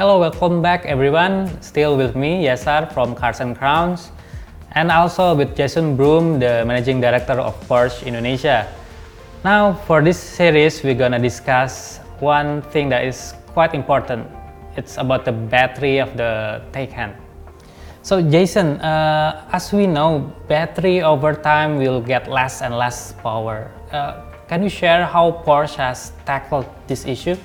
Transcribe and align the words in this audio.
Hello, 0.00 0.18
welcome 0.18 0.62
back 0.62 0.86
everyone. 0.86 1.60
Still 1.60 1.94
with 1.94 2.16
me, 2.16 2.46
Yasar 2.46 2.90
from 2.90 3.14
Cars 3.14 3.40
and 3.40 3.54
Crowns, 3.54 4.12
and 4.72 4.90
also 4.90 5.34
with 5.34 5.54
Jason 5.54 5.94
Broom, 5.94 6.38
the 6.38 6.64
Managing 6.64 7.02
Director 7.02 7.34
of 7.34 7.52
Porsche 7.68 8.06
Indonesia. 8.06 8.66
Now, 9.44 9.74
for 9.84 10.00
this 10.00 10.18
series, 10.18 10.82
we're 10.82 10.96
gonna 10.96 11.18
discuss 11.18 12.00
one 12.18 12.62
thing 12.72 12.88
that 12.88 13.04
is 13.04 13.34
quite 13.52 13.74
important. 13.74 14.26
It's 14.74 14.96
about 14.96 15.26
the 15.26 15.32
battery 15.32 15.98
of 15.98 16.16
the 16.16 16.62
Taycan. 16.72 17.12
So, 18.00 18.22
Jason, 18.22 18.80
uh, 18.80 19.44
as 19.52 19.70
we 19.70 19.86
know, 19.86 20.32
battery 20.48 21.02
over 21.02 21.34
time 21.34 21.76
will 21.76 22.00
get 22.00 22.24
less 22.26 22.62
and 22.62 22.72
less 22.72 23.12
power. 23.20 23.70
Uh, 23.92 24.22
can 24.48 24.62
you 24.62 24.70
share 24.70 25.04
how 25.04 25.44
Porsche 25.44 25.76
has 25.76 26.12
tackled 26.24 26.64
this 26.86 27.04
issue? 27.04 27.36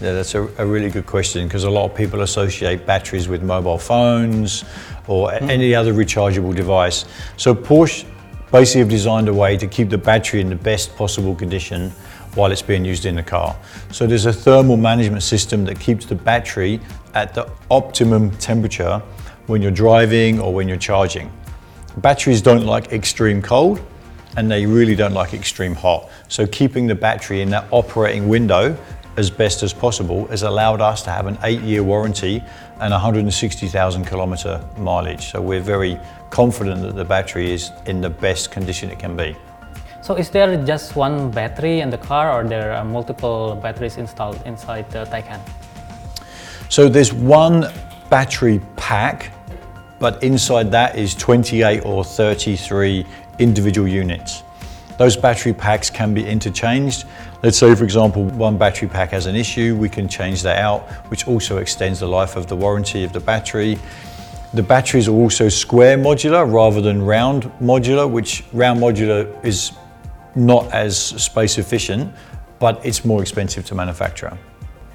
Yeah, 0.00 0.12
that's 0.12 0.34
a, 0.34 0.42
a 0.56 0.64
really 0.64 0.88
good 0.88 1.04
question 1.04 1.46
because 1.46 1.64
a 1.64 1.70
lot 1.70 1.84
of 1.90 1.94
people 1.94 2.22
associate 2.22 2.86
batteries 2.86 3.28
with 3.28 3.42
mobile 3.42 3.76
phones 3.78 4.64
or 5.06 5.30
Hmm. 5.32 5.50
any 5.50 5.74
other 5.74 5.92
rechargeable 5.92 6.54
device. 6.54 7.04
So 7.36 7.54
Porsche 7.54 8.06
basically 8.50 8.80
have 8.80 8.88
designed 8.88 9.28
a 9.28 9.34
way 9.34 9.56
to 9.58 9.66
keep 9.66 9.90
the 9.90 9.98
battery 9.98 10.40
in 10.40 10.48
the 10.48 10.56
best 10.56 10.96
possible 10.96 11.34
condition 11.34 11.92
while 12.34 12.50
it's 12.50 12.62
being 12.62 12.84
used 12.84 13.04
in 13.04 13.16
the 13.16 13.22
car. 13.22 13.54
So 13.90 14.06
there's 14.06 14.26
a 14.26 14.32
thermal 14.32 14.76
management 14.76 15.22
system 15.22 15.64
that 15.66 15.78
keeps 15.78 16.06
the 16.06 16.14
battery 16.14 16.80
at 17.14 17.34
the 17.34 17.50
optimum 17.70 18.30
temperature 18.38 19.02
when 19.48 19.60
you're 19.60 19.70
driving 19.70 20.40
or 20.40 20.54
when 20.54 20.66
you're 20.68 20.78
charging. 20.78 21.30
Batteries 21.98 22.40
don't 22.40 22.64
like 22.64 22.92
extreme 22.92 23.42
cold 23.42 23.80
and 24.36 24.50
they 24.50 24.64
really 24.64 24.94
don't 24.94 25.12
like 25.12 25.34
extreme 25.34 25.74
hot. 25.74 26.08
So 26.28 26.46
keeping 26.46 26.86
the 26.86 26.94
battery 26.94 27.42
in 27.42 27.50
that 27.50 27.66
operating 27.72 28.28
window 28.28 28.76
as 29.16 29.30
best 29.30 29.62
as 29.62 29.72
possible 29.72 30.26
has 30.28 30.42
allowed 30.42 30.80
us 30.80 31.02
to 31.02 31.10
have 31.10 31.26
an 31.26 31.38
eight 31.42 31.60
year 31.60 31.82
warranty 31.82 32.42
and 32.80 32.92
160,000 32.92 34.04
kilometer 34.04 34.64
mileage. 34.78 35.30
So 35.30 35.40
we're 35.40 35.60
very 35.60 35.98
confident 36.30 36.82
that 36.82 36.96
the 36.96 37.04
battery 37.04 37.52
is 37.52 37.70
in 37.86 38.00
the 38.00 38.10
best 38.10 38.50
condition 38.50 38.90
it 38.90 38.98
can 38.98 39.16
be. 39.16 39.36
So, 40.02 40.14
is 40.14 40.30
there 40.30 40.56
just 40.64 40.96
one 40.96 41.30
battery 41.30 41.80
in 41.80 41.90
the 41.90 41.98
car, 41.98 42.32
or 42.32 42.48
there 42.48 42.72
are 42.72 42.84
multiple 42.84 43.54
batteries 43.62 43.98
installed 43.98 44.40
inside 44.46 44.90
the 44.90 45.04
Taycan? 45.04 45.40
So 46.70 46.88
there's 46.88 47.12
one 47.12 47.66
battery 48.08 48.60
pack, 48.76 49.32
but 49.98 50.22
inside 50.22 50.70
that 50.70 50.96
is 50.96 51.14
28 51.16 51.84
or 51.84 52.02
33 52.02 53.04
individual 53.40 53.88
units. 53.88 54.42
Those 55.00 55.16
battery 55.16 55.54
packs 55.54 55.88
can 55.88 56.12
be 56.12 56.22
interchanged. 56.26 57.06
Let's 57.42 57.56
say, 57.56 57.74
for 57.74 57.84
example, 57.84 58.24
one 58.24 58.58
battery 58.58 58.86
pack 58.86 59.12
has 59.12 59.24
an 59.24 59.34
issue, 59.34 59.74
we 59.74 59.88
can 59.88 60.06
change 60.06 60.42
that 60.42 60.58
out, 60.58 60.82
which 61.10 61.26
also 61.26 61.56
extends 61.56 62.00
the 62.00 62.06
life 62.06 62.36
of 62.36 62.48
the 62.48 62.54
warranty 62.54 63.02
of 63.02 63.14
the 63.14 63.20
battery. 63.20 63.78
The 64.52 64.62
batteries 64.62 65.08
are 65.08 65.14
also 65.14 65.48
square 65.48 65.96
modular 65.96 66.44
rather 66.44 66.82
than 66.82 67.00
round 67.00 67.44
modular, 67.62 68.10
which 68.10 68.44
round 68.52 68.78
modular 68.78 69.24
is 69.42 69.72
not 70.34 70.70
as 70.70 70.98
space 70.98 71.56
efficient, 71.56 72.12
but 72.58 72.84
it's 72.84 73.02
more 73.02 73.22
expensive 73.22 73.64
to 73.68 73.74
manufacture. 73.74 74.36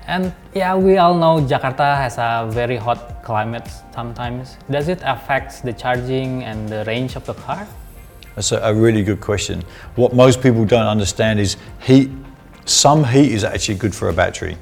And 0.06 0.31
yeah, 0.53 0.75
we 0.75 0.97
all 0.97 1.16
know 1.16 1.42
Jakarta 1.42 1.97
has 1.97 2.19
a 2.19 2.47
very 2.52 2.78
hot 2.78 3.23
climate 3.23 3.67
sometimes. 3.95 4.58
Does 4.69 4.88
it 4.88 5.00
affect 5.02 5.64
the 5.64 5.73
charging 5.73 6.44
and 6.44 6.69
the 6.69 6.86
range 6.86 7.16
of 7.16 7.25
the 7.25 7.34
car? 7.34 7.67
That's 8.36 8.52
a, 8.52 8.58
a 8.58 8.73
really 8.73 9.03
good 9.03 9.22
question. 9.22 9.64
What 9.95 10.14
most 10.14 10.41
people 10.41 10.66
don't 10.66 10.88
understand 10.88 11.40
is 11.40 11.57
heat. 11.81 12.12
Some 12.66 13.03
heat 13.03 13.31
is 13.31 13.44
actually 13.44 13.75
good 13.75 13.96
for 13.96 14.09
a 14.09 14.13
battery. 14.13 14.57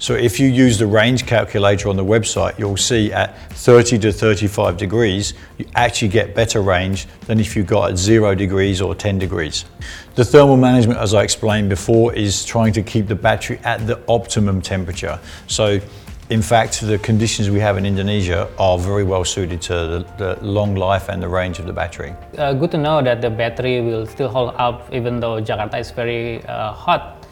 So 0.00 0.14
if 0.14 0.38
you 0.38 0.46
use 0.46 0.78
the 0.78 0.86
range 0.86 1.26
calculator 1.26 1.88
on 1.88 1.96
the 1.96 2.04
website, 2.04 2.56
you'll 2.56 2.76
see 2.76 3.12
at 3.12 3.36
30 3.50 3.98
to 3.98 4.12
35 4.12 4.76
degrees, 4.76 5.34
you 5.58 5.66
actually 5.74 6.08
get 6.08 6.36
better 6.36 6.62
range 6.62 7.08
than 7.26 7.40
if 7.40 7.56
you 7.56 7.64
got 7.64 7.90
at 7.90 7.98
zero 7.98 8.36
degrees 8.36 8.80
or 8.80 8.94
10 8.94 9.18
degrees. 9.18 9.64
The 10.14 10.24
thermal 10.24 10.56
management, 10.56 11.00
as 11.00 11.14
I 11.14 11.24
explained 11.24 11.68
before, 11.68 12.14
is 12.14 12.44
trying 12.44 12.72
to 12.74 12.82
keep 12.82 13.08
the 13.08 13.16
battery 13.16 13.58
at 13.64 13.88
the 13.88 14.00
optimum 14.06 14.62
temperature. 14.62 15.18
So 15.48 15.80
in 16.30 16.42
fact, 16.42 16.82
the 16.82 16.98
conditions 16.98 17.48
we 17.48 17.58
have 17.60 17.78
in 17.78 17.86
Indonesia 17.86 18.48
are 18.58 18.78
very 18.78 19.02
well 19.02 19.24
suited 19.24 19.62
to 19.62 19.72
the, 19.72 20.06
the 20.18 20.44
long 20.44 20.74
life 20.74 21.08
and 21.08 21.22
the 21.22 21.28
range 21.28 21.58
of 21.58 21.66
the 21.66 21.72
battery. 21.72 22.14
Uh, 22.36 22.52
good 22.52 22.70
to 22.72 22.76
know 22.76 23.00
that 23.00 23.22
the 23.22 23.30
battery 23.30 23.80
will 23.80 24.04
still 24.04 24.28
hold 24.28 24.54
up 24.58 24.92
even 24.92 25.20
though 25.20 25.40
Jakarta 25.40 25.80
is 25.80 25.90
very 25.90 26.44
uh, 26.44 26.72
hot. 26.72 27.26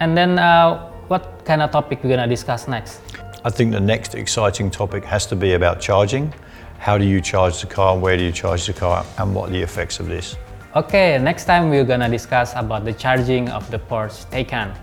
And 0.00 0.16
then, 0.16 0.38
uh, 0.38 0.90
what 1.08 1.44
kind 1.44 1.60
of 1.60 1.70
topic 1.70 2.02
we're 2.02 2.16
gonna 2.16 2.26
discuss 2.26 2.66
next? 2.66 3.00
I 3.44 3.50
think 3.50 3.72
the 3.72 3.80
next 3.80 4.14
exciting 4.14 4.70
topic 4.70 5.04
has 5.04 5.26
to 5.26 5.36
be 5.36 5.52
about 5.52 5.80
charging. 5.80 6.32
How 6.78 6.96
do 6.96 7.04
you 7.04 7.20
charge 7.20 7.60
the 7.60 7.66
car? 7.66 7.98
Where 7.98 8.16
do 8.16 8.24
you 8.24 8.32
charge 8.32 8.66
the 8.66 8.72
car? 8.72 9.04
And 9.18 9.34
what 9.34 9.50
are 9.50 9.52
the 9.52 9.60
effects 9.60 10.00
of 10.00 10.06
this? 10.06 10.36
Okay, 10.74 11.18
next 11.18 11.44
time 11.44 11.68
we're 11.68 11.84
gonna 11.84 12.08
discuss 12.08 12.54
about 12.56 12.86
the 12.86 12.92
charging 12.94 13.50
of 13.50 13.70
the 13.70 13.78
Porsche 13.78 14.24
Taycan, 14.30 14.74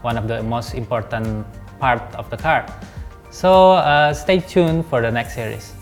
one 0.00 0.16
of 0.16 0.26
the 0.26 0.42
most 0.42 0.74
important 0.74 1.46
part 1.80 2.02
of 2.14 2.28
the 2.30 2.36
car. 2.36 2.66
So 3.30 3.72
uh, 3.72 4.14
stay 4.14 4.40
tuned 4.40 4.86
for 4.86 5.00
the 5.02 5.10
next 5.10 5.34
series. 5.34 5.77